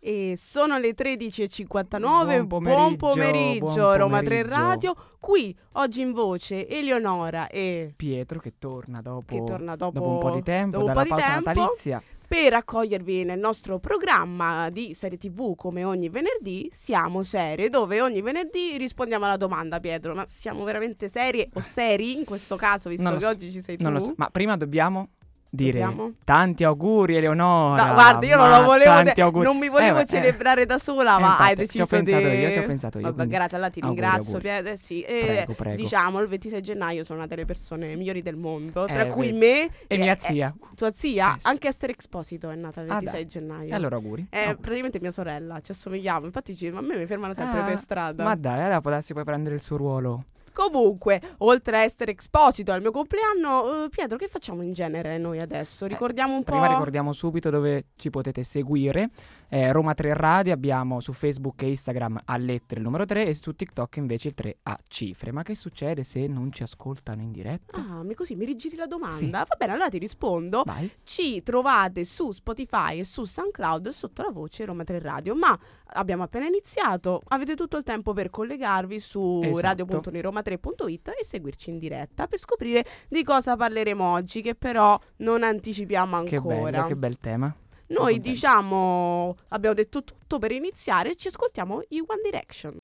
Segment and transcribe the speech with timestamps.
[0.00, 4.56] E sono le 13.59, Buon pomeriggio, pomeriggio, buon Roma 3 pomeriggio.
[4.56, 4.94] Radio.
[5.18, 10.18] Qui oggi in voce Eleonora e Pietro che torna dopo, che torna dopo, dopo un
[10.20, 12.02] po' di tempo dopo un dalla po' di tempo, natalizia.
[12.28, 18.20] Per accogliervi nel nostro programma di serie TV come ogni venerdì, siamo serie, dove ogni
[18.20, 23.02] venerdì rispondiamo alla domanda, Pietro, ma siamo veramente serie o seri in questo caso, visto
[23.02, 23.82] Non che so, oggi ci sei tu?
[23.82, 25.08] Non lo so, ma prima dobbiamo
[25.50, 26.12] dire Dobbiamo?
[26.24, 27.86] tanti auguri Eleonora.
[27.86, 29.44] No, guarda, io non ma lo volevo, tanti de- auguri.
[29.44, 30.20] non mi volevo Eh, beh, eh.
[30.20, 32.34] celebrare da sola, Eh, ma hai infatti, deciso ci ho pensato di...
[32.34, 34.48] io, ci ho pensato io, Vabbè, quindi grazie, allora ti auguri, ringrazio, auguri.
[34.52, 34.76] Pietro.
[34.76, 35.76] Sì, eh, Prego, prego.
[35.82, 39.38] Diciamo, il 26 gennaio sono una delle persone migliori del mondo, tra Eh, cui vedi.
[39.38, 40.54] me E mia eh, zia.
[40.74, 41.46] tua zia, Eh, sì.
[41.46, 43.30] anche Esther Exposito è nata il Ah, 26 dai.
[43.30, 43.70] gennaio.
[43.70, 44.26] E allora auguri.
[44.28, 44.60] È Auguri.
[44.60, 46.26] praticamente mia sorella, ci assomigliamo.
[46.26, 48.22] Infatti, ci- a me mi fermano sempre Ah, per strada.
[48.24, 50.24] Ma dai, allora potresti poi prendere il suo ruolo.
[50.58, 55.38] Comunque, oltre a essere Exposito al mio compleanno, eh, Pietro, che facciamo in genere noi
[55.38, 55.86] adesso?
[55.86, 56.54] Ricordiamo un po'.
[56.54, 59.10] Eh, Prima ricordiamo subito dove ci potete seguire.
[59.50, 63.34] Eh, Roma 3 Radio abbiamo su Facebook e Instagram a lettere il numero 3 e
[63.34, 65.32] su TikTok invece il 3 a cifre.
[65.32, 67.78] Ma che succede se non ci ascoltano in diretta?
[67.78, 69.14] Ah, mi così mi rigiri la domanda.
[69.16, 69.30] Sì.
[69.30, 70.64] Va bene, allora ti rispondo.
[70.66, 70.90] Vai.
[71.02, 75.34] Ci trovate su Spotify e su SoundCloud sotto la voce Roma 3 Radio.
[75.34, 75.58] Ma
[75.94, 79.60] abbiamo appena iniziato, avete tutto il tempo per collegarvi su Esatto.
[79.62, 86.22] radio.uniroma3.it e seguirci in diretta per scoprire di cosa parleremo oggi, che però non anticipiamo
[86.24, 86.70] Che ancora.
[86.70, 87.54] bello, che bel tema.
[87.88, 92.76] Noi diciamo, abbiamo detto tutto per iniziare, ci ascoltiamo i One Direction.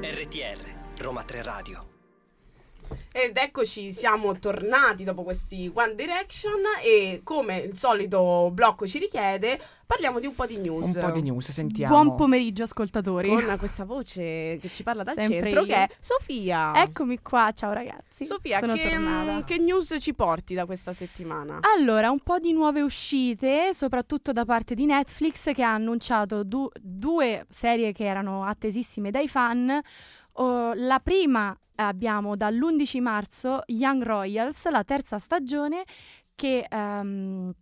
[0.00, 1.97] RTR Roma 3 Radio
[3.20, 9.60] Ed eccoci, siamo tornati dopo questi One Direction e come il solito blocco ci richiede,
[9.84, 10.94] parliamo di un po' di news.
[10.94, 12.00] Un po' di news, sentiamo.
[12.00, 13.28] Buon pomeriggio ascoltatori.
[13.28, 15.66] Con questa voce che ci parla dal Sempre centro io.
[15.66, 16.80] che è Sofia.
[16.80, 18.24] Eccomi qua, ciao ragazzi.
[18.24, 19.42] Sofia, sono che, tornata.
[19.42, 21.58] che news ci porti da questa settimana?
[21.76, 26.70] Allora, un po' di nuove uscite, soprattutto da parte di Netflix che ha annunciato du-
[26.80, 29.82] due serie che erano attesissime dai fan.
[30.40, 35.82] Oh, la prima abbiamo dall'11 marzo Young Royals, la terza stagione
[36.34, 37.52] che ehm,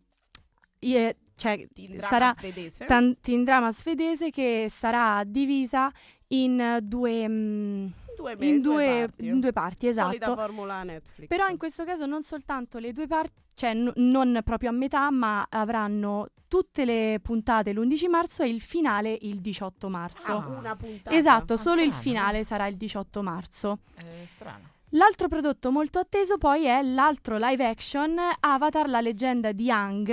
[0.80, 2.84] ie- cioè, Teen drama sarà svedese?
[2.86, 5.90] tan- teen drama svedese che sarà divisa
[6.28, 9.26] in eh, due, mm, due, me- in due due, parti.
[9.26, 10.34] in due parti, Solita esatto.
[10.34, 11.28] formula Netflix.
[11.28, 15.10] Però in questo caso non soltanto le due parti, cioè n- non proprio a metà,
[15.10, 20.32] ma avranno tutte le puntate l'11 marzo e il finale il 18 marzo.
[20.32, 21.16] Ah, una puntata.
[21.16, 23.78] esatto, Ah, solo il strano, finale sarà il 18 marzo.
[23.94, 24.74] È strano.
[24.96, 30.10] L'altro prodotto molto atteso poi è l'altro live action Avatar, la leggenda di Aang,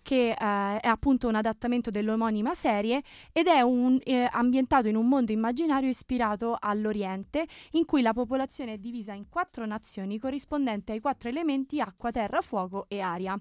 [0.00, 5.06] che eh, è appunto un adattamento dell'omonima serie ed è un, eh, ambientato in un
[5.06, 11.00] mondo immaginario ispirato all'Oriente, in cui la popolazione è divisa in quattro nazioni corrispondenti ai
[11.00, 13.38] quattro elementi acqua, terra, fuoco e aria.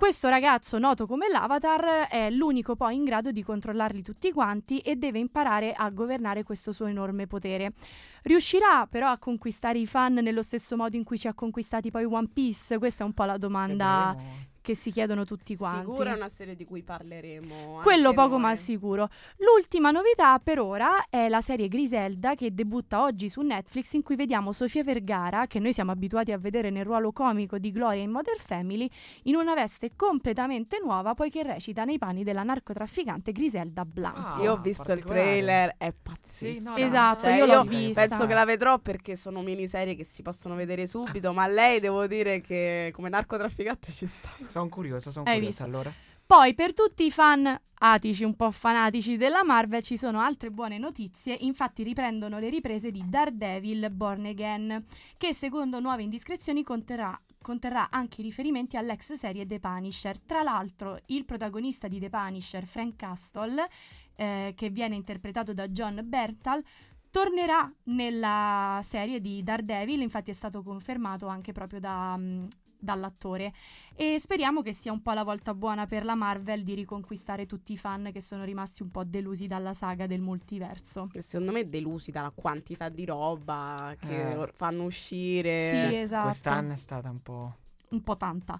[0.00, 4.96] Questo ragazzo, noto come l'Avatar, è l'unico poi in grado di controllarli tutti quanti e
[4.96, 7.74] deve imparare a governare questo suo enorme potere.
[8.22, 12.04] Riuscirà però a conquistare i fan nello stesso modo in cui ci ha conquistati poi
[12.04, 12.78] One Piece?
[12.78, 14.16] Questa è un po' la domanda.
[14.62, 15.90] Che si chiedono tutti quanti.
[15.90, 17.80] Sicuro è una serie di cui parleremo.
[17.82, 18.40] Quello poco noi.
[18.40, 19.08] ma sicuro.
[19.38, 24.16] L'ultima novità per ora è la serie Griselda che debutta oggi su Netflix in cui
[24.16, 28.10] vediamo Sofia Vergara, che noi siamo abituati a vedere nel ruolo comico di Gloria in
[28.10, 28.88] Modern Family,
[29.24, 34.40] in una veste completamente nuova poiché recita nei panni della narcotrafficante Griselda Blanco.
[34.40, 36.58] Ah, Io ho visto il trailer, è pazzesco.
[36.58, 38.06] Sì, no, Esatto, Cioè, io l'ho vista.
[38.06, 42.06] Penso che la vedrò perché sono miniserie che si possono vedere subito, ma lei devo
[42.06, 44.28] dire che come narcotrafficante ci sta.
[44.50, 45.64] Sono curioso, sono curioso visto?
[45.64, 45.92] allora.
[46.30, 50.78] Poi per tutti i fan atici, un po' fanatici della Marvel, ci sono altre buone
[50.78, 51.36] notizie.
[51.40, 54.84] Infatti riprendono le riprese di Daredevil Born Again,
[55.16, 60.20] che secondo nuove indiscrezioni conterrà, conterrà anche i riferimenti all'ex serie The Punisher.
[60.20, 63.68] Tra l'altro, il protagonista di The Punisher, Frank Castle,
[64.14, 66.62] eh, che viene interpretato da John Bertal,
[67.10, 72.44] tornerà nella serie di Daredevil, infatti è stato confermato anche proprio da, mm,
[72.80, 73.52] dall'attore
[73.94, 77.72] e speriamo che sia un po' la volta buona per la Marvel di riconquistare tutti
[77.72, 81.08] i fan che sono rimasti un po' delusi dalla saga del multiverso.
[81.12, 84.52] Che secondo me delusi dalla quantità di roba che Eh.
[84.54, 85.88] fanno uscire.
[85.88, 86.24] Sì, esatto.
[86.28, 87.54] Quest'anno è stata un po'...
[87.90, 88.58] un po' tanta.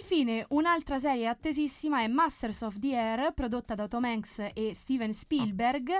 [0.00, 5.12] Infine, un'altra serie attesissima è Masters of the Air, prodotta da Tom Hanks e Steven
[5.12, 5.90] Spielberg,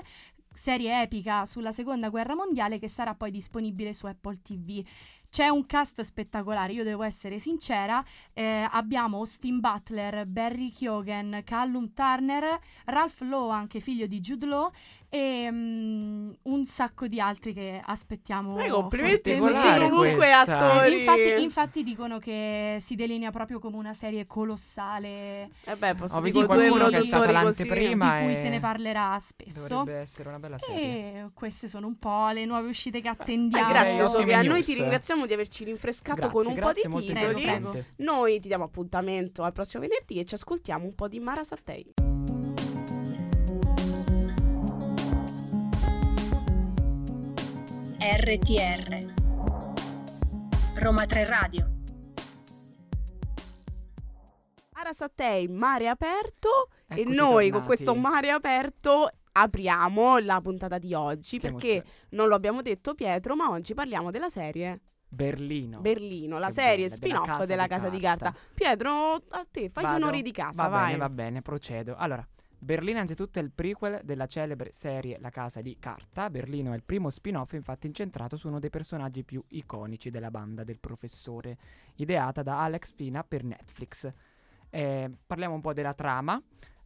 [0.53, 4.85] serie epica sulla seconda guerra mondiale che sarà poi disponibile su Apple TV.
[5.31, 8.05] C'è un cast spettacolare, io devo essere sincera.
[8.33, 14.73] eh, abbiamo Austin Butler, Barry Keoghan, Callum Turner, Ralph Lowe, anche figlio di Jude Law,
[15.13, 18.59] e mm, un sacco di altri che aspettiamo.
[18.61, 20.93] Eh, complimenti comunque attori.
[20.95, 26.21] Infatti, infatti dicono che si delinea proprio come una serie colossale Eh beh, posso Ho
[26.21, 27.33] visto qualcuno che è così.
[27.33, 28.19] l'anteprima.
[28.19, 29.69] di cui e se ne parlerà spesso.
[29.69, 30.85] Dovrebbe essere una bella serie.
[30.85, 33.69] E queste sono un po' le nuove uscite che Eh, attendiamo.
[33.69, 37.07] grazie Ottime Sofia, noi ti ringraziamo di averci rinfrescato Grazie, con un grazie, po' di
[37.07, 37.85] titoli.
[37.97, 41.93] Noi ti diamo appuntamento al prossimo venerdì e ci ascoltiamo un po' di Mara Sattei.
[48.23, 49.15] RTR
[50.75, 51.71] Roma 3 Radio
[54.75, 57.67] Mara Sattei, mare aperto e Eccoci noi con tornati.
[57.67, 61.97] questo mare aperto apriamo la puntata di oggi Che perché emozione.
[62.11, 65.81] non lo abbiamo detto Pietro, ma oggi parliamo della serie Berlino.
[65.81, 68.25] Berlino, la Che serie bella, della spin-off Casa della di Casa di Carta.
[68.33, 68.41] Carta.
[68.53, 70.85] Pietro, a te, fai gli onori di casa, va vai.
[70.89, 71.95] bene, va bene, procedo.
[71.97, 72.27] Allora,
[72.63, 76.29] Berlino anzitutto è il prequel della celebre serie La Casa di Carta.
[76.29, 80.63] Berlino è il primo spin-off infatti incentrato su uno dei personaggi più iconici della banda
[80.63, 81.57] del professore,
[81.95, 84.13] ideata da Alex Pina per Netflix.
[84.69, 86.41] Eh, parliamo un po' della trama.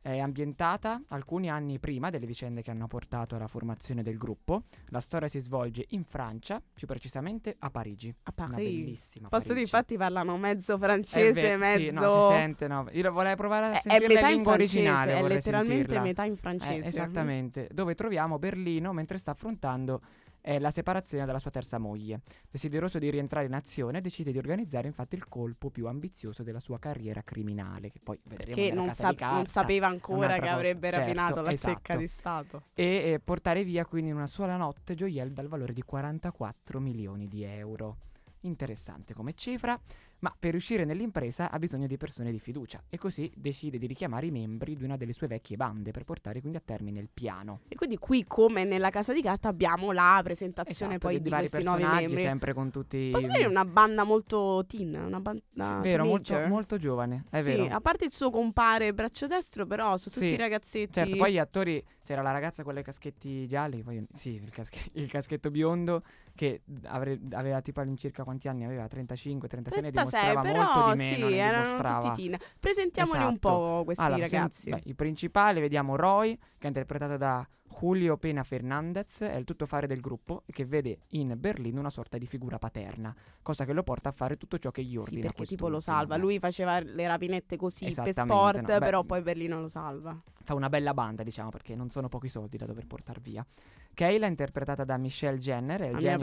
[0.06, 4.65] È ambientata alcuni anni prima delle vicende che hanno portato alla formazione del gruppo.
[4.89, 8.15] La storia si svolge in Francia, più precisamente a Parigi.
[8.25, 8.83] A Una Parigi.
[8.83, 9.75] bellissima Posso dire, Parigi.
[9.75, 11.79] infatti parlano mezzo francese, ve- mezzo...
[11.81, 12.87] Sì, no, si sente, no.
[12.93, 15.12] Io vorrei provare a È- sentire la in lingua francese, originale.
[15.15, 16.03] è letteralmente sentirla.
[16.03, 16.89] metà in Eh, francese.
[16.89, 20.03] esattamente, dove troviamo Berlino mentre sta affrontando
[20.46, 22.20] eh, la separazione dalla sua terza moglie.
[22.50, 26.79] Desideroso di rientrare in azione, decide di organizzare infatti il colpo più ambizioso della sua
[26.79, 30.41] carriera criminale, che poi vedremo Che non, Casa sa- di Carta, non sapeva ancora che
[30.41, 30.52] cosa.
[30.52, 31.73] avrebbe Certo, rapinato la esatto.
[31.75, 32.62] secca di Stato.
[32.75, 37.26] e eh, portare via quindi in una sola notte gioielli dal valore di 44 milioni
[37.26, 37.96] di euro.
[38.43, 39.81] Interessante come cifra,
[40.21, 44.27] ma per riuscire nell'impresa ha bisogno di persone di fiducia e così decide di richiamare
[44.27, 47.61] i membri di una delle sue vecchie bande per portare quindi a termine il piano.
[47.69, 51.31] E quindi qui, come nella Casa di Carta, abbiamo la presentazione Esatto, poi di, di,
[51.31, 52.19] vari questi nuovi membri.
[52.19, 56.79] sempre con tutti Posso dire una banda molto teen, una banda Sì, vero, molto, molto
[56.79, 57.75] giovane, è sì, vero.
[57.75, 60.93] a parte il suo compare braccio destro, però sono tutti Sì, ragazzetti.
[60.93, 64.91] Certo, poi gli attori, c'era la ragazza con i caschetti gialli, poi sì, il, casche-
[64.95, 66.03] il caschetto biondo
[66.35, 68.65] che avre- aveva tipo all'incirca quanti anni?
[68.65, 72.37] Aveva 35, 36 ne 36, dimostrava però molto di meno, sì, erano tutti teen.
[72.61, 73.39] Presentiamoli un Esatto.
[73.49, 74.71] po' questi Allora, ragazzi.
[74.71, 77.47] beh, il principale vediamo Roy, che è interpretato da
[77.81, 82.27] Julio Pena Fernandez, è il tuttofare del gruppo che vede in Berlino una sorta di
[82.27, 83.13] figura paterna,
[83.43, 85.81] cosa che lo porta a fare tutto ciò che gli sì, ordina perché tipo lo
[85.81, 86.17] salva.
[86.17, 90.17] Lui faceva le rapinette così per sport, no, beh, però poi Berlino lo salva.
[90.45, 93.45] fa una bella banda, diciamo, perché non sono pochi soldi da dover portare via.
[93.94, 96.19] Kayla interpretata da Michelle Jenner, è il genio.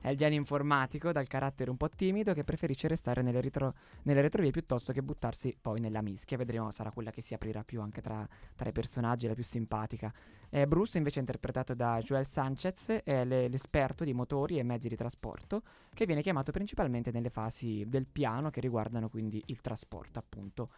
[0.00, 3.74] È il genio informatico dal carattere un po' timido che preferisce restare nelle, ritro-
[4.04, 6.36] nelle retrovie piuttosto che buttarsi poi nella mischia.
[6.36, 10.12] Vedremo, sarà quella che si aprirà più anche tra, tra i personaggi, la più simpatica.
[10.48, 14.88] Eh, Bruce invece è interpretato da Joel Sanchez, è le- l'esperto di motori e mezzi
[14.88, 15.62] di trasporto
[15.92, 20.70] che viene chiamato principalmente nelle fasi del piano che riguardano quindi il trasporto appunto.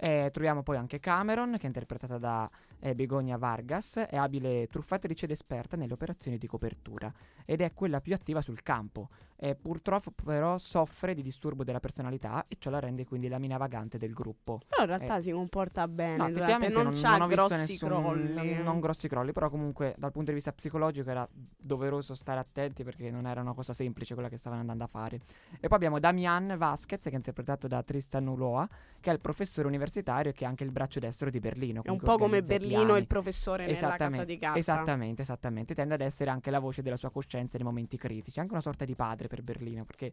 [0.00, 5.24] Eh, troviamo poi anche Cameron, che è interpretata da eh, Begonia Vargas, è abile truffatrice
[5.24, 7.12] ed esperta nelle operazioni di copertura
[7.44, 9.08] ed è quella più attiva sul campo.
[9.40, 13.56] Eh, purtroppo però soffre di disturbo della personalità e ciò la rende quindi la mina
[13.56, 14.60] vagante del gruppo.
[14.68, 16.28] Però in realtà si comporta bene, Eh.
[16.28, 18.54] No, durante- non, non, c'ha non grossi nessun- crolli.
[18.54, 22.84] Non, non grossi crolli, però comunque dal punto di vista psicologico era doveroso stare attenti
[22.84, 25.20] perché non era una cosa semplice quella che stavano andando a fare.
[25.60, 28.68] E poi abbiamo Damian Vasquez che è interpretato da Tristan Uloa,
[29.00, 29.86] che è il professore universitario
[30.28, 31.82] e che è anche il braccio destro di Berlino.
[31.82, 34.58] È un po' come Berlino il professore nella Casa di Carta.
[34.58, 35.74] Esattamente, esattamente.
[35.74, 38.40] Tende ad essere anche la voce della sua coscienza nei momenti critici.
[38.40, 40.12] Anche una sorta di padre per Berlino, perché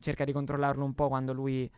[0.00, 1.70] cerca di controllarlo un po' quando lui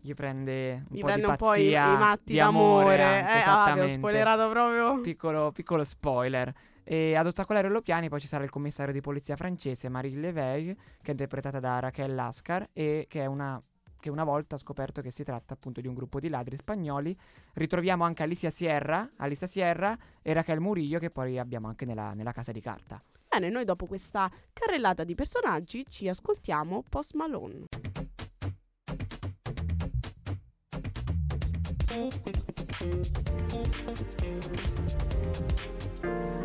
[0.00, 2.82] gli prende un Gli po' prende di un po' i, i matti di d'amore.
[2.84, 3.02] amore.
[3.02, 3.92] anche, eh, ah, esattamente.
[3.94, 5.00] spoilerato proprio.
[5.00, 6.52] Piccolo, piccolo spoiler.
[6.84, 10.74] E ad ostacolare lo piani poi ci sarà il commissario di polizia francese Marie Leveille,
[10.74, 13.60] che è interpretata da Raquel Lascar e che è una
[14.04, 17.16] che una volta ha scoperto che si tratta appunto di un gruppo di ladri spagnoli.
[17.54, 22.32] Ritroviamo anche Alicia Sierra, Alicia Sierra e Raquel Murillo che poi abbiamo anche nella, nella
[22.32, 23.02] casa di carta.
[23.26, 27.64] Bene, noi dopo questa carrellata di personaggi ci ascoltiamo Post Malone.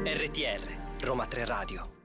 [0.06, 1.99] RTR Roma 3 Radio.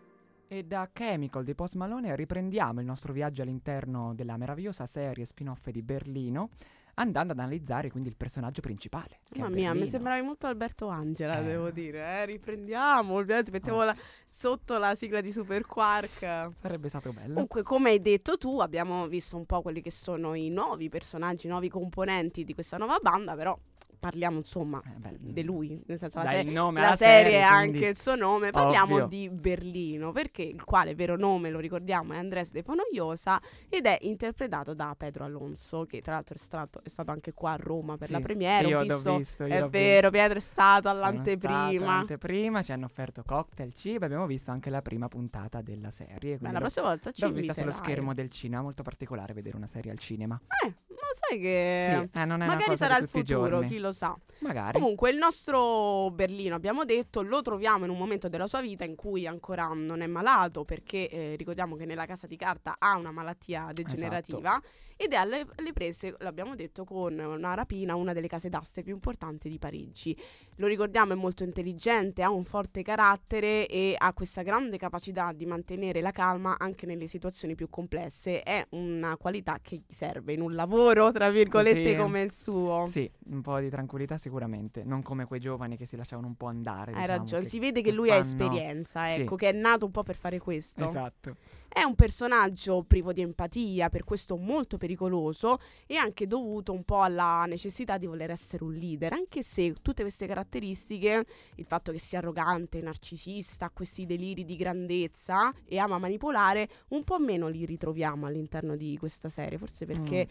[0.54, 5.68] E da Chemical di Post Malone riprendiamo il nostro viaggio all'interno della meravigliosa serie spin-off
[5.70, 6.50] di Berlino,
[6.94, 9.18] andando ad analizzare quindi il personaggio principale.
[9.34, 11.42] Mamma mia, mi sembravi molto Alberto Angela, Eh.
[11.42, 11.98] devo dire.
[11.98, 13.84] Eh, riprendiamo, ovviamente mettiamo Oh.
[13.84, 13.96] la-
[14.28, 16.50] sotto la sigla di Super Quark.
[16.54, 17.32] Sarebbe stato bello.
[17.32, 21.46] Comunque, come hai detto tu, abbiamo visto un po' quelli che sono i nuovi personaggi,
[21.46, 23.58] i nuovi componenti di questa nuova banda, però
[24.04, 27.96] parliamo insomma Eh, di lui, nel senso la, se- la alla serie quindi- anche il
[27.98, 29.06] suo nome, parliamo Ovvio.
[29.06, 33.96] di Berlino, perché il quale vero nome, lo ricordiamo, è Andrés de Fonogliosa ed è
[34.02, 37.96] interpretato da Pedro Alonso, che tra l'altro è stato, è stato anche qua a Roma
[37.96, 40.10] per Sì, la premiere, io ho l'ho visto, visto, io è vero, visto.
[40.10, 41.62] Pietro è stato Sono stato all'anteprima.
[41.92, 46.36] all'anteprima, ci hanno offerto cocktail, cibo, abbiamo visto anche la prima puntata della serie.
[46.36, 49.66] Beh, la prossima volta ci L'ho vista sullo schermo del cinema, molto particolare vedere una
[49.66, 50.38] serie al cinema.
[50.66, 50.74] Eh,
[51.14, 52.08] sai che...
[52.12, 54.16] sì, eh, non è una Magari sarà il futuro, chi lo sa.
[54.40, 54.78] Magari.
[54.78, 58.94] Comunque, il nostro Berlino, abbiamo detto, lo troviamo in un momento della sua vita in
[58.94, 63.12] cui ancora non è malato, perché eh, ricordiamo che nella casa di carta ha una
[63.12, 64.68] malattia degenerativa Esatto.
[64.96, 68.94] ed è alle, alle prese, l'abbiamo detto, con una rapina una delle case d'aste più
[68.94, 70.16] importanti di Parigi.
[70.56, 75.46] Lo ricordiamo, è molto intelligente, ha un forte carattere e ha questa grande capacità di
[75.46, 78.42] mantenere la calma anche nelle situazioni più complesse.
[78.42, 81.96] È una qualità che gli serve in un lavoro, tra virgolette, Così.
[81.96, 82.86] come il suo.
[82.86, 86.46] Sì, un po' di tranquillità sicuramente, non come quei giovani che si lasciavano un po'
[86.46, 86.92] andare.
[86.92, 89.20] Hai diciamo, ragione, che- si vede che, che lui ha fanno- esperienza, Sì.
[89.22, 90.84] ecco, che è nato un po' per fare questo.
[90.84, 91.36] Esatto.
[91.76, 97.02] È un personaggio privo di empatia, per questo molto pericoloso e anche dovuto un po'
[97.02, 101.26] alla necessità di voler essere un leader, anche se tutte queste caratteristiche,
[101.56, 107.18] il fatto che sia arrogante, narcisista, questi deliri di grandezza e ama manipolare, un po'
[107.18, 110.28] meno li ritroviamo all'interno di questa serie, forse perché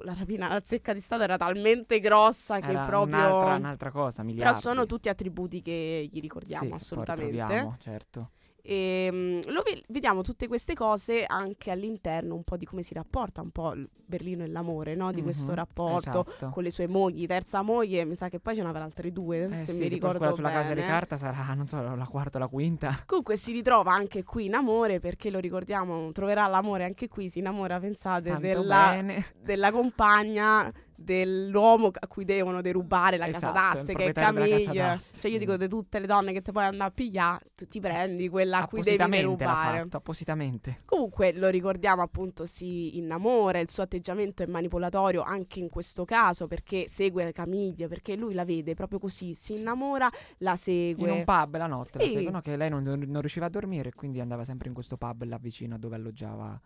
[0.00, 2.70] la rapina alla zecca di Stato era talmente grossa che Mm.
[2.76, 3.16] Era proprio...
[3.16, 4.60] un'altra, un'altra cosa, Però miliardi.
[4.60, 7.76] sono tutti attributi che gli ricordiamo Sì, assolutamente.
[7.78, 8.30] certo.
[8.64, 12.94] E, mm, lo ve- vediamo tutte queste cose anche all'interno un po' di come si
[12.94, 15.10] rapporta un po' Berlino e l'amore, no?
[15.10, 16.50] Di questo Mhm, rapporto esatto.
[16.50, 19.56] con le sue mogli, terza moglie, mi sa che poi ce n'avrà altre due, Eh
[19.56, 20.60] se sì, mi ricordo quella sulla bene.
[20.62, 23.02] casa di carta sarà, non so, la quarta o la quinta.
[23.06, 27.40] Comunque si ritrova anche qui in amore, perché lo ricordiamo, troverà l'amore anche qui, si
[27.40, 29.02] innamora, pensate, della,
[29.42, 30.70] della compagna
[31.02, 35.20] dell'uomo a cui devono derubare la casa Esatto, d'aste, il che è casa d'aste.
[35.20, 37.80] Cioè io dico di tutte le donne che ti puoi andare a pigliare, tu ti
[37.80, 39.78] prendi quella a cui devi derubare.
[39.80, 40.80] fatto, appositamente.
[40.84, 46.46] Comunque lo ricordiamo appunto si innamora, il suo atteggiamento è manipolatorio anche in questo caso
[46.46, 51.10] perché segue Camiglia, perché lui la vede proprio così, si innamora, la In segue.
[51.10, 52.10] un pub la notte, la Sì.
[52.10, 55.22] seguono che lei non, non riusciva a dormire e quindi andava sempre in questo pub
[55.24, 56.60] là vicino a dove alloggiava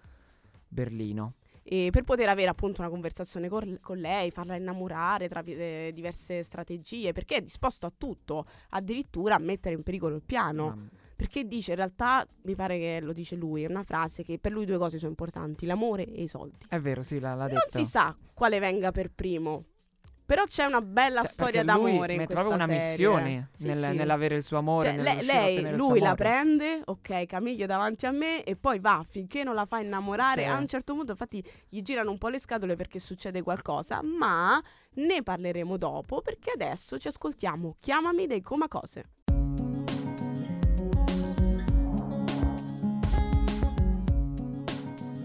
[0.68, 1.34] Berlino.
[1.68, 6.44] E per poter avere appunto una conversazione col- con, lei, farla innamorare tra eh, diverse
[6.44, 10.88] strategie, perché è disposto a tutto, addirittura a mettere in pericolo il piano.
[11.16, 14.52] Perché dice, in realtà, mi pare che lo dice lui, è una frase che per
[14.52, 16.58] lui due cose sono importanti, l'amore e i soldi.
[16.68, 17.78] È vero, sì, l'ha, l'ha Non detto.
[17.78, 19.64] si sa quale venga per primo.
[20.26, 22.88] Però c'è una bella Cioè, storia d'amore in questa una serie.
[22.88, 23.92] missione Sì, nel- sì.
[23.92, 24.88] nell'avere il suo amore.
[24.88, 29.04] Cioè, nel lei, lei- lui la prende, ok, Camiglia davanti a me e poi va
[29.08, 30.42] finché non la fa innamorare.
[30.42, 30.48] Sì.
[30.48, 34.60] A un certo punto, infatti, gli girano un po' le scatole perché succede qualcosa, ma
[34.94, 39.04] ne parleremo dopo perché adesso ci ascoltiamo Chiamami dei Coma Cose.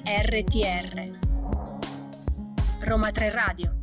[0.03, 1.17] RTR
[2.81, 3.80] Roma 3 Radio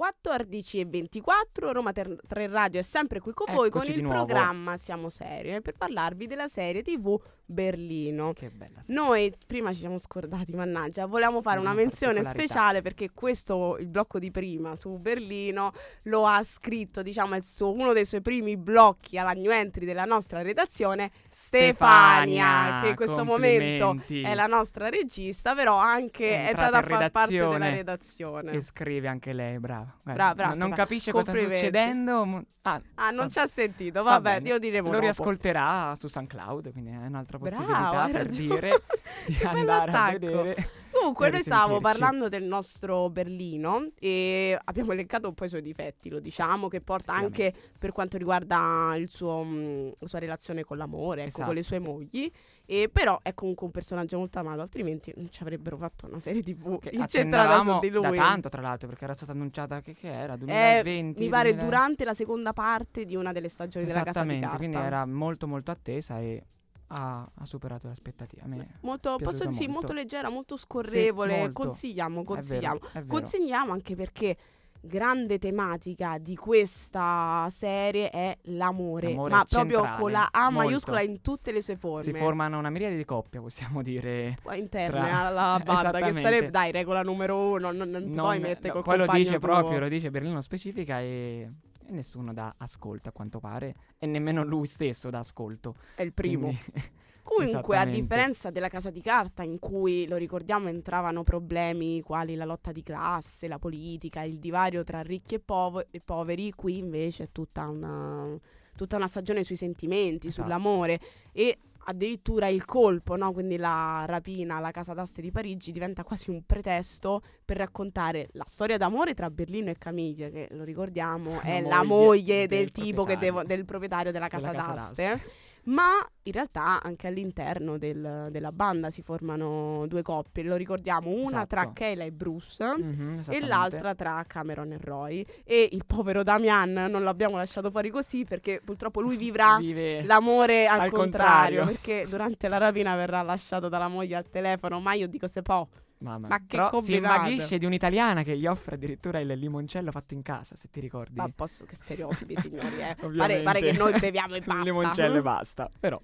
[0.00, 4.24] 14 e 24, Roma 3 Radio è sempre qui con voi con Eccoci il nuovo.
[4.24, 8.32] programma Siamo Serie per parlarvi della serie TV Berlino.
[8.32, 8.98] Che bella serie.
[8.98, 13.88] Noi prima ci siamo scordati, mannaggia, volevamo fare una Una menzione speciale perché questo, il
[13.88, 15.72] blocco di prima su Berlino,
[16.04, 20.06] lo ha scritto, diciamo, il suo- uno dei suoi primi blocchi alla new entry della
[20.06, 26.46] nostra redazione, Stefania, Stefania, che in questo momento è la nostra regista, però anche È
[26.46, 28.52] è, stata a far parte della redazione redazione.
[28.52, 29.89] E scrive anche lei, brava.
[30.02, 32.44] Guarda, Brava, brava, non- capisce cosa sta succedendo.
[32.62, 34.48] Ah, Ah, non va- ci ha sentito, va vabbè, bene.
[34.50, 35.04] io diremo Lo dopo.
[35.04, 38.82] riascolterà su SoundCloud, quindi è un'altra possibilità hai per dire
[39.26, 40.68] di andare a vedere.
[40.92, 46.10] Comunque, noi stavamo parlando del nostro Berlino e abbiamo elencato un po' i suoi difetti,
[46.10, 51.24] lo diciamo, che porta anche per quanto riguarda il suo, la sua relazione con l'amore,
[51.24, 51.76] ecco, con le Esatto.
[51.82, 52.30] sue mogli.
[52.72, 56.40] E però è comunque un personaggio molto amato, altrimenti non ci avrebbero fatto una serie
[56.40, 58.02] TV Che incentrata su di lui.
[58.02, 61.22] da tanto, tra l'altro, perché era stata annunciata che, che era Eh, 2020.
[61.24, 64.46] mi pare 2000 durante la seconda parte di una delle stagioni della Casa di Esattamente,
[64.46, 64.56] Carta.
[64.58, 66.44] quindi era molto molto attesa e
[66.92, 68.42] ha, ha superato le aspettative.
[68.82, 69.72] Molto, posso dire, molto.
[69.72, 71.38] molto leggera, molto scorrevole.
[71.38, 71.52] molto.
[71.64, 72.78] Consigliamo, è vero, consigliamo.
[72.78, 73.06] è vero.
[73.08, 74.36] Consigliamo anche perché
[74.82, 80.58] grande tematica di questa serie è l'amore, L'amore ma proprio con la A molto.
[80.68, 82.02] maiuscola in tutte le sue forme.
[82.02, 84.36] Si formano una miriade di coppie, possiamo dire.
[84.42, 88.40] Poi interne tra- alla banda, che sarebbe, dai, regola numero uno, non, non Non- puoi
[88.40, 89.48] mettere no, col quello compagno dice tuo.
[89.48, 91.48] proprio, lo dice Berlino specifica e,
[91.86, 95.74] e nessuno dà ascolto a quanto pare e nemmeno lui stesso dà ascolto.
[95.94, 96.46] È il primo.
[96.48, 102.34] Quindi- Comunque, a differenza della casa di carta, in cui lo ricordiamo entravano problemi quali
[102.34, 106.78] la lotta di classe, la politica, il divario tra ricchi e, povo- e poveri, qui
[106.78, 108.36] invece è tutta una,
[108.76, 110.42] tutta una stagione sui sentimenti, Esatto.
[110.42, 110.98] sull'amore
[111.32, 113.32] e addirittura il colpo, no?
[113.32, 118.44] quindi la rapina alla casa d'aste di Parigi diventa quasi un pretesto per raccontare la
[118.46, 122.58] storia d'amore tra Berlino e Camille, che lo ricordiamo La è la moglie moglie del,
[122.58, 123.18] del tipo che proprietario.
[123.32, 125.20] devo- del proprietario della Della casa casa d'aste.
[125.64, 125.88] Ma
[126.22, 131.60] in realtà anche all'interno del- della banda si formano due coppie, lo ricordiamo, una tra
[131.62, 131.72] Esatto.
[131.74, 135.24] Kayla e Bruce Mhm, e l'altra tra Cameron e Roy.
[135.44, 140.66] E il povero Damian non l'abbiamo lasciato fuori così perché purtroppo lui vivrà Vive l'amore
[140.66, 141.64] al, al contrario, contrario.
[141.66, 145.66] perché durante la rapina verrà lasciato dalla moglie al telefono, ma io dico se può.
[146.00, 147.24] Mamma Ma che Però si combinato.
[147.28, 151.16] invaghisce di un'italiana che gli offre addirittura il limoncello fatto in casa, se ti ricordi.
[151.16, 152.96] Ma posso che stereotipi signori, eh.
[153.16, 154.62] pare, pare che noi beviamo e Il basta.
[154.62, 156.00] limoncello e basta, però.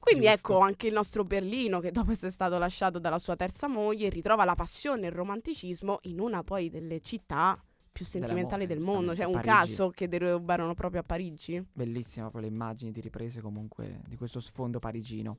[0.00, 0.38] Quindi Giusto.
[0.52, 4.44] ecco anche il nostro Berlino che dopo essere stato lasciato dalla sua terza moglie ritrova
[4.44, 9.14] la passione e il romanticismo in una poi delle città più sentimentali del mondo.
[9.14, 9.52] Cioè un Parigi.
[9.52, 11.62] caso che derubarono proprio a Parigi.
[11.72, 15.36] Bellissima proprio le immagini di riprese comunque di questo sfondo parigino.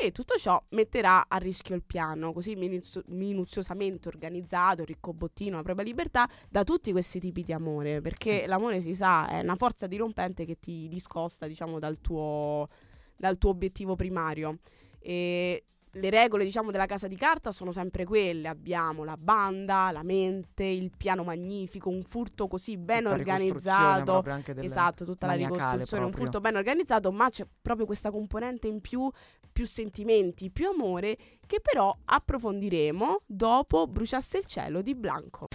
[0.00, 5.62] E tutto ciò metterà a rischio il piano, così minuzio- minuziosamente organizzato, ricco bottino, a
[5.62, 8.00] propria libertà, da tutti questi tipi di amore.
[8.00, 12.68] Perché l'amore, si sa, è una forza dirompente che ti discosta, diciamo, dal tuo,
[13.16, 14.58] dal tuo obiettivo primario.
[15.00, 18.48] E le regole, diciamo, della casa di carta sono sempre quelle.
[18.48, 24.24] Abbiamo la banda, la mente, il piano magnifico, un furto così ben Tutta organizzato.
[24.60, 26.30] Esatto, tutta la ricostruzione, un proprio.
[26.30, 29.10] furto ben organizzato, ma c'è proprio questa componente in più,
[29.50, 31.16] più sentimenti, più amore,
[31.46, 35.48] che però approfondiremo dopo Bruciasse il cielo di Blanco.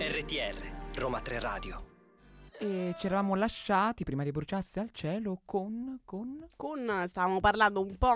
[0.00, 1.87] RTR, Roma 3 Radio.
[2.60, 6.00] E ci eravamo lasciati prima di bruciarsi al cielo con...
[6.04, 6.44] con...
[6.56, 8.14] Con, stavamo parlando un po',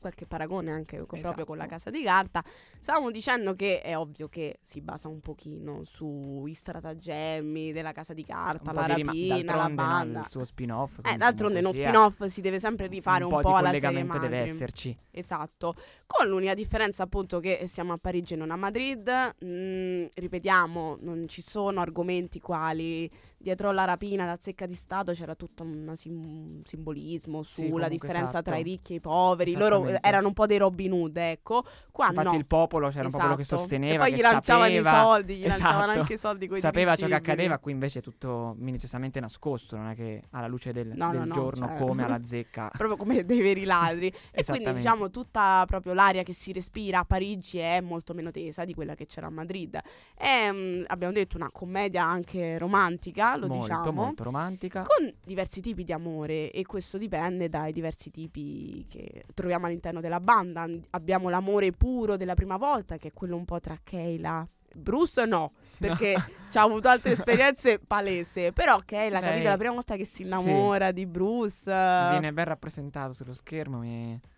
[0.00, 1.44] qualche paragone anche con- proprio Esatto.
[1.44, 2.42] con la casa di carta,
[2.80, 8.24] stavamo dicendo che è ovvio che si basa un pochino sui stratagemmi della casa di
[8.24, 10.20] carta, un la po' di rima- rapina, la banda.
[10.20, 11.00] il suo spin-off.
[11.02, 14.18] Eh, d'altronde uno spin-off si deve sempre rifare un, po', po' di alla serie collegamento
[14.18, 14.96] deve esserci.
[15.10, 15.74] Esatto,
[16.06, 19.10] con l'unica differenza appunto che siamo a Parigi e non a Madrid,
[19.44, 23.10] Mm, ripetiamo, non ci sono argomenti quali
[23.42, 27.88] dietro la rapina da zecca di Stato c'era tutto un sim- simbolismo Sì, sulla comunque,
[27.88, 28.70] differenza tra i esatto.
[28.72, 32.34] ricchi e i poveri, loro erano un po' dei Robin Hood, ecco, qua Infatti no.
[32.36, 33.60] il popolo c'era un po' quello che Esatto.
[33.60, 35.98] sosteneva, e poi che gli lanciavano sapeva, i soldi, gli lanciavano Esatto.
[36.00, 39.88] anche i soldi coi sapeva ciò che accadeva, qui invece è tutto minuziosamente nascosto, non
[39.88, 42.70] è che alla luce del, No, del no, no, giorno cioè- come alla zecca.
[42.76, 44.12] proprio come dei veri ladri.
[44.30, 48.64] e quindi diciamo tutta proprio l'aria che si respira a Parigi è molto meno tesa
[48.64, 49.80] di quella che c'era a Madrid.
[50.14, 53.92] È, mm, abbiamo detto, una commedia anche romantica, lo molto, diciamo.
[53.92, 54.82] molto romantica.
[54.82, 60.20] Con diversi tipi di amore e questo dipende dai diversi tipi che troviamo all'interno della
[60.20, 60.66] banda.
[60.90, 65.52] Abbiamo l'amore puro della prima volta, che è quello un po' tra Kayla Bruce, no,
[65.78, 66.14] perché
[66.50, 68.52] ci ha avuto altre esperienze palese.
[68.52, 71.70] Però Kayla, Beh, capito, la prima volta che si innamora di Bruce.
[71.70, 74.28] eh, Viene ben rappresentato sullo schermo, mi è,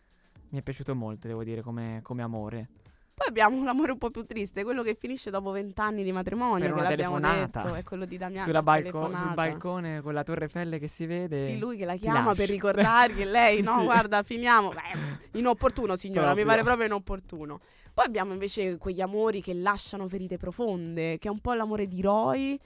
[0.48, 2.68] mi è piaciuto molto, devo dire, come, come amore.
[3.14, 6.66] Poi abbiamo un amore un po' più triste, quello che finisce dopo vent'anni di matrimonio,
[6.66, 8.44] Per che l'abbiamo detto, è quello di Damiano.
[8.44, 11.46] Sulla balco- sul balcone con la torre Eiffel che si vede.
[11.46, 13.84] Sì, lui che la chiama per ricordargli e lei, no, Sì.
[13.84, 14.70] guarda, finiamo.
[14.70, 16.46] Beh, inopportuno, signora, mi Proprio.
[16.46, 17.60] pare proprio inopportuno.
[17.94, 22.00] Poi abbiamo invece quegli amori che lasciano ferite profonde, che è un po' l'amore di
[22.02, 22.58] Roy.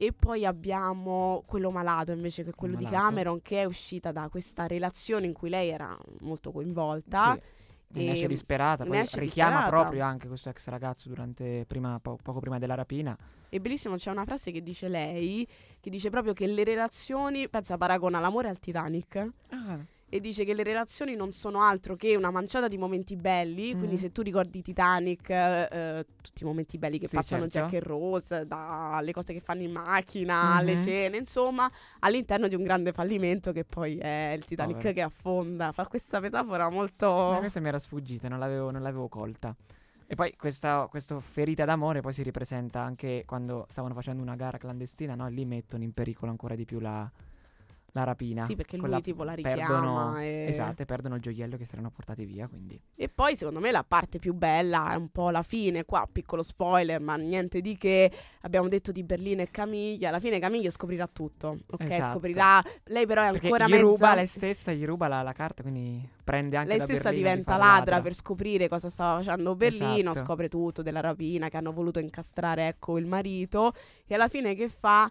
[0.00, 3.02] E poi abbiamo quello malato invece, che è quello di Malato.
[3.02, 7.32] Cameron, che è uscita da questa relazione in cui lei era molto coinvolta.
[7.32, 7.56] Sì.
[7.90, 9.80] Ne E esce disperata, ne poi esce richiama disperata.
[9.82, 13.16] proprio anche questo ex ragazzo durante prima, po- poco prima della rapina.
[13.48, 15.48] E bellissimo, c'è una frase che dice lei,
[15.80, 19.28] che dice proprio che le relazioni, pensa, paragona l'amore al Titanic.
[20.10, 23.72] E dice che le relazioni non sono altro che una manciata di momenti belli.
[23.76, 24.00] Quindi, Mhm.
[24.00, 27.58] se tu ricordi Titanic, eh, eh, tutti i momenti belli che Sì, passano certo.
[27.58, 30.82] Jack e Rose, dalle cose che fanno in macchina, alle Mhm.
[30.82, 34.94] cene, insomma, all'interno di un grande fallimento che poi è il Titanic Povero.
[34.94, 35.72] che affonda.
[35.72, 37.36] Fa questa metafora Ma molto.
[37.40, 39.54] questa mi era sfuggita, non l'avevo, non l'avevo colta.
[40.06, 44.56] E poi questa, questa ferita d'amore poi si ripresenta anche quando stavano facendo una gara
[44.56, 45.28] clandestina, no?
[45.28, 47.06] Lì mettono in pericolo ancora di più la,
[47.92, 48.44] la rapina.
[48.44, 51.72] Sì, perché lui tipo la richiama perdono, e- Esatto, e perdono il gioiello che si
[51.72, 52.80] erano portati via, quindi...
[52.94, 56.42] E poi secondo me la parte più bella è un po' la fine, qua piccolo
[56.42, 58.10] spoiler, ma niente di che,
[58.42, 61.80] abbiamo detto di Berlino e Camiglia, alla fine Camiglia scoprirà tutto, ok?
[61.80, 62.12] Esatto.
[62.12, 63.82] Scoprirà, lei però è Perché ancora gli mezza...
[63.82, 67.30] ruba lei stessa, gli ruba la, la carta, quindi prende anche Lei stessa Berlino di
[67.30, 70.26] diventa far ladra, per scoprire cosa stava facendo Berlino, Esatto.
[70.26, 73.72] scopre tutto della rapina che hanno voluto incastrare ecco il marito
[74.06, 75.10] e alla fine che fa?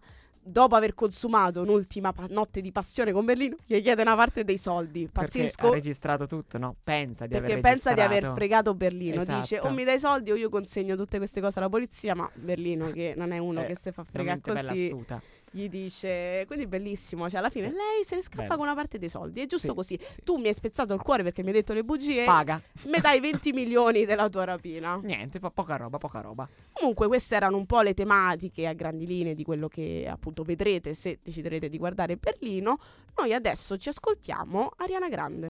[0.50, 4.58] Dopo aver consumato un'ultima pa- notte di passione con Berlino, gli chiede una parte dei
[4.58, 5.10] soldi.
[5.12, 5.74] Perché ha Pazzesco.
[5.74, 6.76] registrato tutto, no?
[6.84, 9.20] Pensa di Perché aver pensa di aver fregato Berlino.
[9.26, 9.68] Dice Esatto.
[9.68, 12.16] o mi dai soldi o io consegno tutte queste cose alla polizia.
[12.16, 15.22] Ma Berlino, che non è uno Eh, che si fa fregare veramente bella così, astuta.
[15.58, 16.44] Gli dice.
[16.48, 17.30] Quindi bellissimo.
[17.30, 17.74] Cioè, alla fine Sì.
[17.74, 18.56] lei se ne scappa Bello.
[18.58, 19.42] con una parte dei soldi.
[19.42, 20.00] È giusto Sì, così.
[20.10, 20.22] sì.
[20.24, 22.24] Tu mi hai spezzato il cuore perché mi hai detto le bugie.
[22.26, 22.62] Paga.
[22.86, 25.00] Mi dai 20 milioni della tua rapina.
[25.04, 26.48] Niente, po- poca roba, poca roba.
[26.74, 30.94] Comunque, queste erano un po' le tematiche a grandi linee di quello che appunto vedrete
[30.94, 32.78] se deciderete di guardare Berlino.
[33.18, 35.48] Noi adesso ci ascoltiamo Ariana Grande.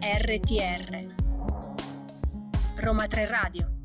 [0.00, 1.14] RTR
[2.76, 3.81] Roma 3 Radio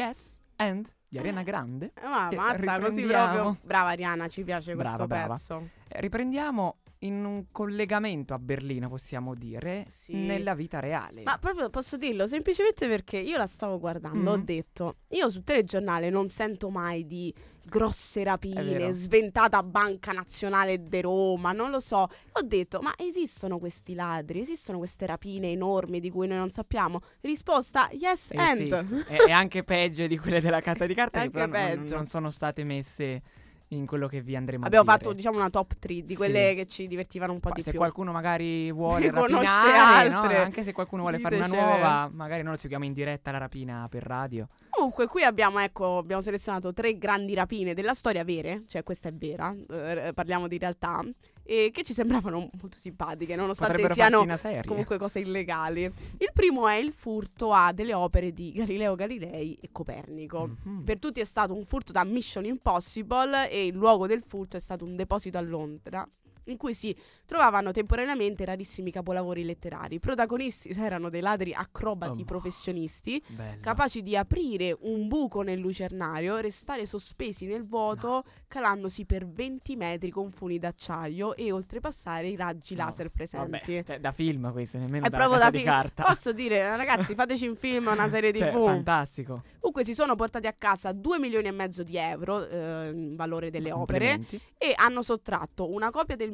[0.00, 1.92] Yes, and di Ariana Grande.
[1.94, 3.56] Eh, Ma Eh, mazza, così proprio.
[3.62, 5.32] Brava Ariana, ci piace Brava, questo brava.
[5.34, 5.68] pezzo.
[5.88, 10.14] Eh, Riprendiamo in un collegamento a Berlino, possiamo dire, Sì.
[10.14, 11.22] nella vita reale.
[11.22, 14.44] Ma proprio posso dirlo semplicemente perché io la stavo guardando, ho Mhm.
[14.44, 17.34] detto, io sul telegiornale non sento mai di
[17.68, 21.96] grosse È rapine, sventata Banca Nazionale di Roma, non lo so.
[21.96, 27.00] Ho detto, ma esistono questi ladri, esistono queste rapine enormi di cui noi non sappiamo?
[27.20, 28.60] Risposta, yes and.
[28.60, 29.04] Esiste.
[29.08, 32.30] e, e anche peggio di quelle della casa di carta, che però non- non sono
[32.30, 33.22] state messe
[33.70, 35.02] in quello che vi andremo Abbiamo a dire.
[35.04, 36.14] fatto diciamo una top 3 di Sì.
[36.14, 37.78] quelle che ci divertivano un po' Poi di se più.
[37.80, 40.20] qualcuno magari vuole rapinare, no?
[40.20, 43.86] anche se qualcuno vuole fare una nuova, magari noi lo seguiamo in diretta la rapina
[43.90, 44.46] per radio.
[44.70, 49.12] Comunque, qui abbiamo, ecco, abbiamo selezionato tre grandi rapine della storia vere, cioè questa è
[49.12, 51.02] vera, eh, parliamo di realtà,
[51.46, 54.26] e che ci sembravano molto simpatiche, nonostante siano
[54.66, 55.84] comunque cose illegali.
[55.84, 60.56] Il primo è il furto a delle opere di Galileo Galilei e Copernico.
[60.64, 60.82] Mhm.
[60.82, 64.60] Per tutti è stato un furto da Mission Impossible e il luogo del furto è
[64.60, 66.06] stato un deposito a Londra
[66.46, 69.96] in cui si trovavano temporaneamente rarissimi capolavori letterari.
[69.96, 72.24] I protagonisti erano dei ladri acrobati Oh.
[72.24, 73.58] professionisti Bello.
[73.60, 80.10] capaci di aprire un buco nel lucernario, restare sospesi nel vuoto, calandosi per 20 metri
[80.10, 83.50] con funi d'acciaio e oltrepassare i raggi No, laser presenti.
[83.50, 85.68] Vabbè, cioè, da film questo, nemmeno È da proprio da di film.
[85.68, 86.04] carta.
[86.04, 88.64] Posso dire, ragazzi, fateci un film, una serie Cioè, TV.
[88.64, 89.42] fantastico.
[89.58, 93.72] Comunque si sono portati a casa 2 milioni e mezzo di euro, eh, valore delle
[93.72, 94.24] opere,
[94.56, 96.32] e hanno sottratto una copia del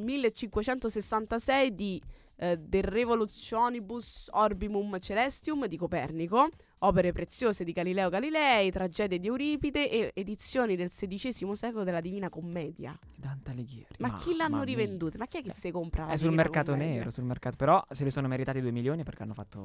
[0.82, 2.02] 1566 di
[2.36, 6.48] eh, De Revolutionibus Orbimum Celestium di Copernico,
[6.84, 12.28] opere preziose di Galileo Galilei, tragedie di Euripide e edizioni del XVI secolo della Divina
[12.28, 12.96] Commedia.
[13.16, 13.94] Dante Alighieri.
[13.98, 15.18] Ma chi l'hanno rivendute?
[15.18, 16.06] Ma chi è che Eh, si compra?
[16.06, 16.94] la È sul Divina mercato Commedia?
[16.98, 17.56] nero, sul mercato.
[17.56, 19.58] Però se li sono meritati 2 milioni perché hanno fatto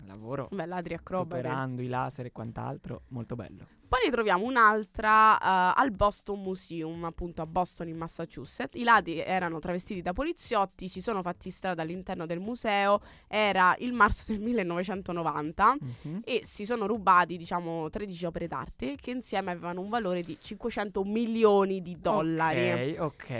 [0.00, 1.42] un lavoro Beh, ladri acrobati.
[1.42, 3.02] superando i laser e quant'altro.
[3.08, 3.66] Molto bello.
[3.86, 8.76] Poi ne troviamo un'altra eh, al Boston Museum, appunto a Boston in Massachusetts.
[8.76, 13.92] I ladri erano travestiti da poliziotti, si sono fatti strada all'interno del museo, era il
[13.92, 16.20] marzo del 1990 Mhm.
[16.24, 21.02] e si sono rubati, diciamo, 13 opere d'arte che insieme avevano un valore di 500
[21.04, 22.94] milioni di dollari.
[22.94, 23.30] Ok, ok.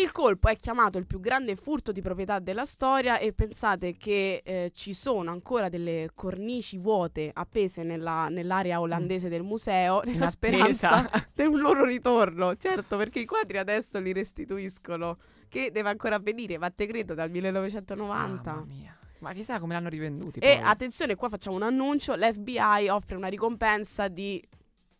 [0.00, 4.42] Il colpo è chiamato il più grande furto di proprietà della storia e pensate che
[4.44, 11.08] eh, ci sono ancora delle cornici vuote appese nella- nell'area olandese del museo nella speranza
[11.34, 12.56] di un loro ritorno.
[12.56, 17.30] Certo, perché i quadri adesso li restituiscono, che deve ancora avvenire, ma te credo dal
[17.30, 18.50] 1990.
[18.50, 18.96] Mamma mia.
[19.22, 20.68] Ma chissà come l'hanno rivenduti E poi.
[20.68, 24.42] attenzione, qua facciamo un annuncio, l'FBI offre una ricompensa di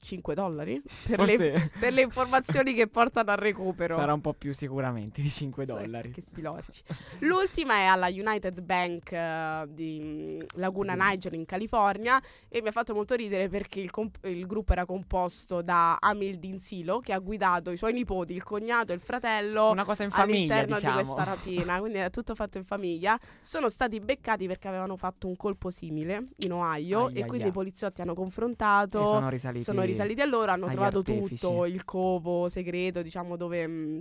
[0.02, 3.94] 5 dollari per le, per le informazioni che portano al recupero.
[3.94, 6.10] sarà un po' più sicuramente di 5 Sai, dollari.
[6.10, 6.82] Che spilorci.
[7.20, 10.94] L'ultima è alla United Bank eh, di mm, Laguna.
[10.94, 14.84] Niger in California e mi ha fatto molto ridere perché il, comp- il gruppo era
[14.84, 19.70] composto da Amil Dinzilo che ha guidato i suoi nipoti, il cognato e il fratello
[19.70, 20.98] Una cosa in famiglia, all'interno diciamo.
[20.98, 23.16] di questa rapina, quindi è tutto fatto in famiglia.
[23.40, 27.52] Sono stati beccati perché avevano fatto un colpo simile in Ohio Ai, e quindi i
[27.52, 29.62] poliziotti hanno confrontato E sono risaliti.
[29.62, 29.90] sono risaliti
[30.22, 31.38] a loro, hanno trovato artefici.
[31.38, 34.00] tutto, il covo segreto, diciamo, dove, mh,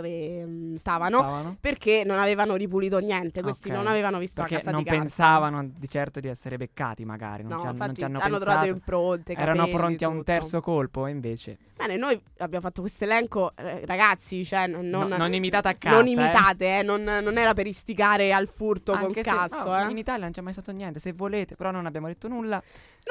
[0.00, 1.56] dove mm, stavano, Stavano?
[1.60, 3.42] perché non avevano ripulito niente.
[3.42, 3.74] Questi Ok.
[3.76, 5.02] non avevano visto Perché la casa non di carta.
[5.02, 7.42] pensavano di certo di essere beccati, magari.
[7.42, 8.44] Non, No, ci, han- non infatti ci hanno, hanno pensato.
[8.50, 11.58] trovato impronte, Erano pronti a un terzo colpo, e invece.
[11.76, 15.96] Bene, noi abbiamo fatto questo elenco, eh, ragazzi, cioè non, No, non imitate a casa.
[15.96, 16.10] non eh.
[16.10, 19.68] imitate, eh, non, non era per istigare al furto con Anche se- scasso.
[19.68, 19.90] no, eh.
[19.90, 21.00] In Italia non c'è mai stato niente.
[21.00, 22.62] Se volete, però non abbiamo detto nulla.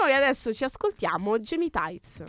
[0.01, 2.23] Noi adesso ci ascoltiamo Jamie Tights.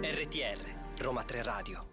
[0.00, 1.86] RTR, Roma 3 Radio.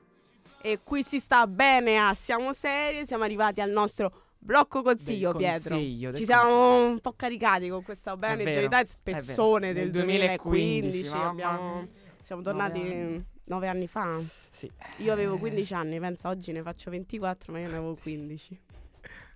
[0.62, 5.38] E qui si sta bene a Siamo Serie, siamo arrivati al nostro blocco consiglio, Del
[5.42, 5.76] Pietro.
[5.76, 9.18] consiglio, del Ci siamo un po' caricati con questa bene vero, Jamie Tights, è vero.
[9.18, 11.10] pezzone Nel del 2015, 2015.
[11.10, 11.88] mamma abbiamo-
[12.22, 13.26] siamo tornati anni.
[13.46, 14.20] nove anni fa.
[14.50, 14.70] Sì.
[14.98, 18.60] Io avevo Eh, 15 anni, pensa oggi ne faccio 24, ma io ne avevo 15.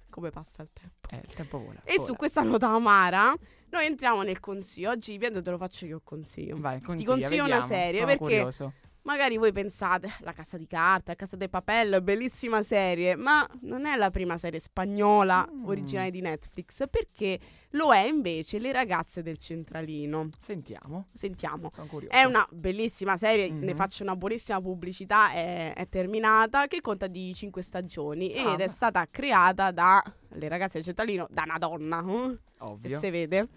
[0.10, 1.08] Come passa il tempo?
[1.12, 1.80] Eh, il tempo vola.
[1.84, 2.06] E vola.
[2.08, 3.34] su questa nota amara,
[3.72, 4.92] noi entriamo nel consiglio.
[4.92, 6.58] Oggi, Pietro, te lo faccio io il consiglio.
[6.60, 7.68] Vai, consiglia, consiglio una vediamo.
[7.68, 8.74] serie, Sono perché- curioso.
[9.08, 13.86] Magari voi pensate, La Casa di Carta, La Casa de Papel, bellissima serie, ma non
[13.86, 15.66] è la prima serie spagnola Mm.
[15.66, 17.40] originale di Netflix, perché
[17.72, 20.28] lo è invece Le ragazze del centralino.
[20.42, 21.08] Sentiamo.
[21.14, 21.72] Sentiamo.
[22.10, 23.78] È una bellissima serie, ne Mhm.
[23.78, 28.66] faccio una buonissima pubblicità, è, è terminata, che conta di 5 stagioni Ah, ed è
[28.66, 28.68] beh.
[28.68, 33.00] stata creata da Le ragazze del centralino, da una donna, eh, Ovvio.
[33.00, 33.48] se vede.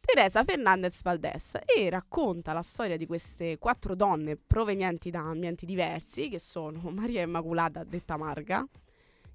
[0.00, 6.28] Teresa Fernandez Valdés e racconta la storia di queste quattro donne provenienti da ambienti diversi,
[6.28, 8.66] che sono Maria Immaculata, detta Marga,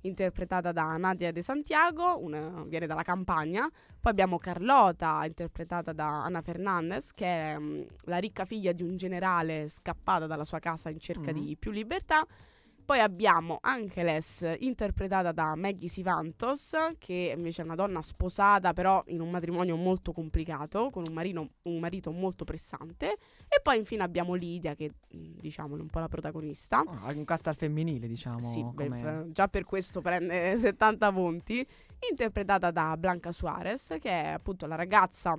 [0.01, 3.69] interpretata da Nadia De Santiago, una- viene dalla campagna.
[3.99, 8.97] Poi abbiamo Carlota, interpretata da Anna Fernandez, che è mm, la ricca figlia di un
[8.97, 11.39] generale scappata dalla sua casa in cerca Mhm.
[11.39, 12.25] di più libertà.
[12.85, 19.21] Poi abbiamo Angeles, interpretata da Maggie Sivantos, che invece è una donna sposata, però in
[19.21, 23.17] un matrimonio molto complicato, con un, marino- un marito molto pressante.
[23.47, 26.81] E poi infine abbiamo Lidia, che diciamo è un po' la protagonista.
[26.85, 28.39] Oh, un cast al femminile, diciamo.
[28.39, 31.65] Sì, beh, f- già per questo prende 70 punti.
[32.09, 35.37] Interpretata da Blanca Suarez, che è appunto la ragazza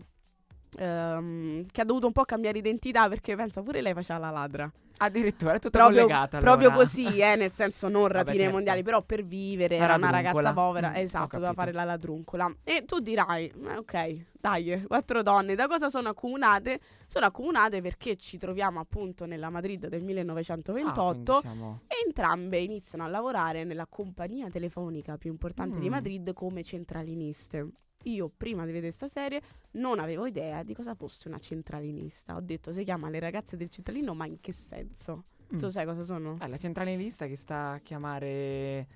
[0.77, 4.71] ehm, che ha dovuto un po' cambiare identità perché pensa pure lei faceva la ladra.
[4.97, 6.39] Addirittura è tutta Proprio, collegata.
[6.39, 6.85] proprio allora.
[6.85, 8.53] così, eh, nel senso non Vabbè, rapine certo.
[8.53, 12.55] mondiali, però per vivere La era una ragazza povera, Mm, esatto, doveva fare la ladruncola.
[12.63, 16.79] E tu dirai, ok, dai, quattro donne, da cosa sono accomunate?
[17.09, 22.59] Sono accomunate perché ci troviamo appunto nella Madrid del Ah, 1928 quindi siamo- e entrambe
[22.59, 25.93] iniziano a lavorare nella compagnia telefonica più importante di Mm.
[25.93, 27.69] Madrid come centraliniste.
[28.05, 29.41] Io prima di vedere questa serie
[29.73, 32.35] non avevo idea di cosa fosse una centralinista.
[32.37, 35.25] Ho detto si chiama Le ragazze del centralino, ma in che senso?
[35.55, 35.59] Mm.
[35.59, 36.37] Tu sai cosa sono?
[36.41, 38.87] Eh, la centralinista che sta a chiamare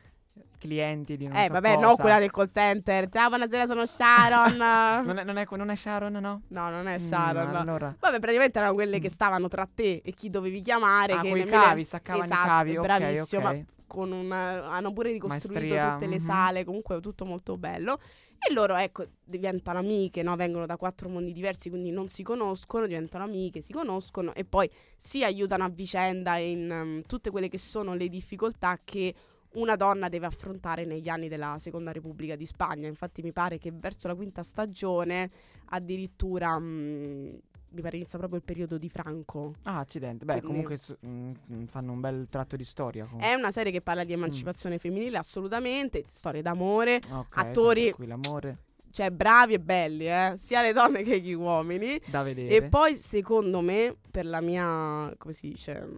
[0.58, 1.86] clienti di non Eh, so vabbè, cosa.
[1.86, 3.08] no, quella del call center.
[3.08, 4.56] Ciao, buonasera, sono Sharon.
[5.08, 6.42] Non è, non, è, non è Sharon, no?
[6.48, 7.56] no, non è Mm, Sharon.
[7.56, 7.96] allora.
[7.98, 9.12] Vabbè, praticamente erano quelle che Mm.
[9.12, 11.14] stavano tra te e chi dovevi chiamare.
[11.14, 13.54] Ah, che quei cavi, staccavano Esatto, i cavi, bravissimo, ok.
[13.56, 16.24] ma con un, hanno pure ricostruito Maestria, tutte le mhm.
[16.24, 17.98] sale, comunque tutto molto bello.
[18.40, 20.36] E loro, ecco, diventano amiche, no?
[20.36, 24.70] Vengono da quattro mondi diversi, quindi non si conoscono, diventano amiche, si conoscono e poi
[24.96, 29.14] si aiutano a vicenda in um, tutte quelle che sono le difficoltà che
[29.54, 32.86] una donna deve affrontare negli anni della Seconda Repubblica di Spagna.
[32.86, 35.30] Infatti mi pare che verso la quinta stagione
[35.70, 37.34] addirittura mm,
[37.70, 39.54] mi pare inizia proprio il periodo di Franco.
[39.62, 40.24] Ah, accidenti.
[40.24, 43.04] Beh, Quindi- comunque su- mm, mm, fanno un bel tratto di storia.
[43.04, 43.28] comunque.
[43.28, 48.06] È una serie che parla di emancipazione femminile, assolutamente, storie d'amore, Ok, attori- sempre qui
[48.06, 48.58] l'amore
[48.90, 52.00] cioè bravi e belli, eh, sia le donne che gli uomini.
[52.06, 52.48] da vedere.
[52.48, 55.88] E poi, secondo me, per la mia, come si dice,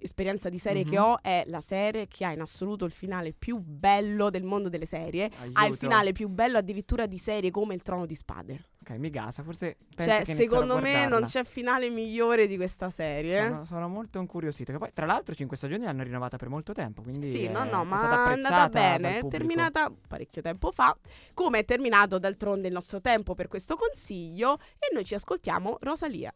[0.00, 0.90] esperienza di serie Mhm.
[0.90, 4.68] che ho, è la serie che ha in assoluto il finale più bello del mondo
[4.68, 5.24] delle serie.
[5.40, 5.78] Ha il Aiuto.
[5.80, 8.64] finale più bello addirittura di serie come Il Trono di Spade.
[8.88, 9.42] Ok, mi gasa.
[9.42, 13.46] Forse penso cioè, secondo me non c'è finale migliore di questa serie.
[13.46, 14.72] Sono, sono molto incuriosito.
[14.72, 17.02] Che poi, tra l'altro, cinque stagioni l'hanno rinnovata per molto tempo.
[17.02, 20.96] Quindi Sì, è, no, no, è ma è andata bene, è terminata parecchio tempo fa,
[21.34, 26.32] come è terminato d'altronde il nostro tempo per questo consiglio e noi ci ascoltiamo Rosalia.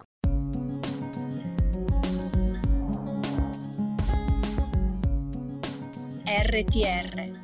[6.24, 7.40] RTR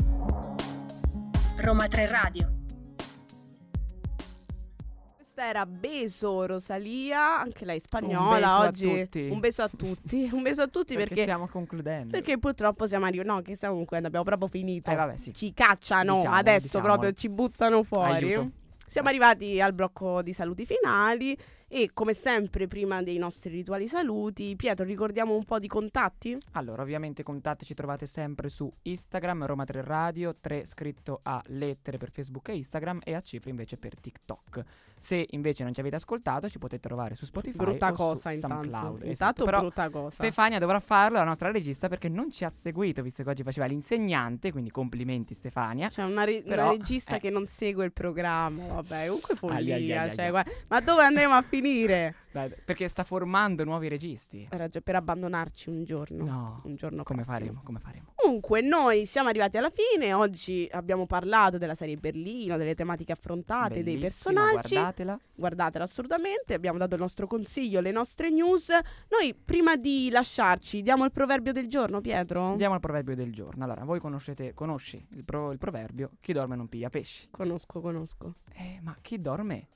[1.56, 2.57] Roma 3 Radio
[5.38, 9.08] Questa era Beso Rosalia, anche lei spagnola oggi.
[9.30, 12.10] Un beso a tutti, un beso a tutti Perché, perché, stiamo concludendo.
[12.10, 14.90] perché purtroppo siamo arrivati, no che stiamo concludendo, abbiamo proprio finito.
[14.90, 15.32] Eh, vabbè, sì.
[15.32, 16.84] Ci cacciano, Diciamo, adesso diciamo.
[16.84, 18.32] proprio ci buttano fuori.
[18.32, 18.50] Aiuto.
[18.84, 21.38] Siamo arrivati al blocco di saluti finali
[21.70, 26.34] E come sempre, prima dei nostri rituali saluti, Pietro, ricordiamo un po' di contatti?
[26.52, 31.98] Allora, ovviamente contatti ci trovate sempre su Instagram, Roma 3 Radio, 3 scritto a lettere
[31.98, 34.64] per Facebook e Instagram e a cifre invece per TikTok.
[34.98, 38.56] Se invece non ci avete ascoltato, ci potete trovare su Spotify Brutta cosa intanto.
[38.56, 38.92] SoundCloud.
[38.94, 40.10] Intanto Esatto, brutta cosa.
[40.10, 43.66] Stefania dovrà farlo, la nostra regista, perché non ci ha seguito, visto che oggi faceva
[43.66, 45.90] l'insegnante, quindi complimenti Stefania.
[45.90, 47.20] C'è una, re- una regista eh.
[47.20, 49.74] che non segue il programma, vabbè, comunque follia.
[49.76, 51.57] ai, ai, ai, cioè, guarda- ma dove andremo a finire?
[52.30, 54.46] Dai, perché sta formando nuovi registi.
[54.50, 56.24] Ragione, per abbandonarci un giorno.
[56.24, 57.60] No, Un giorno come faremo?
[57.64, 58.12] Come faremo?
[58.14, 60.12] Comunque, noi siamo arrivati alla fine.
[60.12, 64.74] Oggi abbiamo parlato della serie Berlino, delle tematiche affrontate, dei Bellissima, personaggi.
[64.74, 65.18] Guardatela.
[65.34, 66.54] Guardatela assolutamente.
[66.54, 68.68] Abbiamo dato il nostro consiglio, le nostre news.
[69.08, 72.42] Noi, prima di lasciarci, diamo il proverbio del giorno, Pietro.
[72.42, 73.64] Andiamo al proverbio del giorno.
[73.64, 77.28] Allora, voi conoscete, conosci il, pro- il proverbio chi dorme non piglia pesci.
[77.30, 78.34] Conosco, conosco.
[78.52, 79.68] Eh, ma chi dorme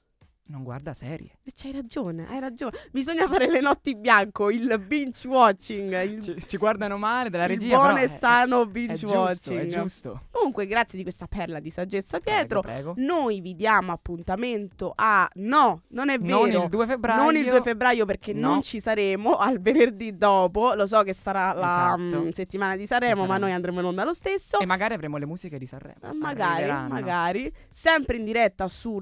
[0.46, 1.38] non guarda serie.
[1.44, 2.76] E c'hai ragione, hai ragione.
[2.90, 7.50] Bisogna fare le notti bianco, il binge watching, il, Ci, ci guardano male dalla il
[7.50, 7.76] regia.
[7.76, 9.61] buono però e è- sano è, binge giusto, watching.
[9.61, 10.20] È giusto.
[10.31, 12.61] Comunque, grazie di questa perla di saggezza, Pietro.
[12.61, 12.94] Prego, prego.
[13.14, 16.46] Noi vi diamo appuntamento a no, non è vero.
[16.46, 17.22] Non il 2 febbraio.
[17.22, 18.48] Non il 2 febbraio perché No.
[18.48, 20.74] non ci saremo al venerdì dopo.
[20.74, 22.24] Lo so che sarà la Esatto.
[22.24, 24.59] mm, settimana di Sanremo, ma noi andremo in onda lo stesso.
[24.59, 25.96] E magari avremo le musiche di Sanremo.
[26.02, 27.52] Eh, Magari, magari.
[27.70, 28.98] Sempre in diretta su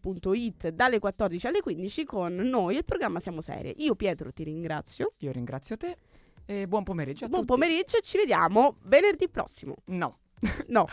[0.00, 2.76] radio.uniroma3.it dalle 14 alle 15 con noi.
[2.76, 3.74] Il programma Siamo Serie.
[3.78, 5.12] Io, Pietro, ti ringrazio.
[5.18, 5.96] Io ringrazio te
[6.46, 7.52] e buon pomeriggio a Buon tutti.
[7.60, 9.76] pomeriggio e ci vediamo venerdì prossimo.
[9.86, 10.18] No.
[10.68, 10.86] No.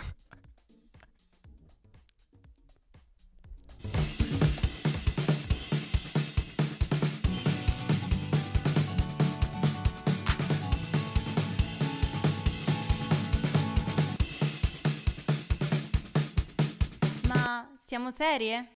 [17.28, 18.70] Ma siamo serie?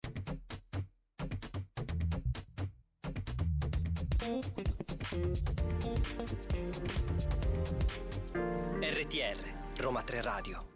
[8.79, 9.37] RTR,
[9.77, 10.68] Roma 3 Radio.